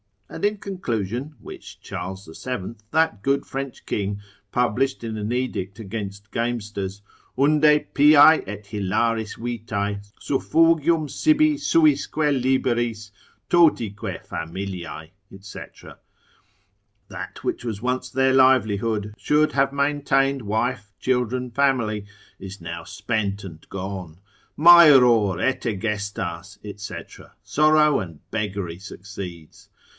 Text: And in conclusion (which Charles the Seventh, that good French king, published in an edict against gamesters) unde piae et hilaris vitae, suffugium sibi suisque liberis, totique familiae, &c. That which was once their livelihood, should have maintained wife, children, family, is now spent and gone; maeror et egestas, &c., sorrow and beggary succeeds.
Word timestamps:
And 0.27 0.45
in 0.45 0.57
conclusion 0.57 1.35
(which 1.41 1.79
Charles 1.81 2.25
the 2.25 2.33
Seventh, 2.33 2.81
that 2.91 3.21
good 3.21 3.45
French 3.45 3.85
king, 3.85 4.19
published 4.51 5.03
in 5.03 5.17
an 5.17 5.31
edict 5.31 5.77
against 5.77 6.31
gamesters) 6.31 7.01
unde 7.37 7.93
piae 7.93 8.41
et 8.47 8.65
hilaris 8.67 9.35
vitae, 9.35 10.01
suffugium 10.19 11.07
sibi 11.09 11.57
suisque 11.57 12.15
liberis, 12.15 13.11
totique 13.49 14.25
familiae, 14.25 15.11
&c. 15.41 15.59
That 17.09 17.43
which 17.43 17.65
was 17.65 17.81
once 17.81 18.09
their 18.09 18.33
livelihood, 18.33 19.13
should 19.17 19.51
have 19.51 19.73
maintained 19.73 20.43
wife, 20.43 20.93
children, 20.97 21.51
family, 21.51 22.05
is 22.39 22.61
now 22.61 22.85
spent 22.85 23.43
and 23.43 23.67
gone; 23.69 24.17
maeror 24.57 25.39
et 25.43 25.63
egestas, 25.65 26.57
&c., 26.79 27.23
sorrow 27.43 27.99
and 27.99 28.21
beggary 28.31 28.79
succeeds. 28.79 29.69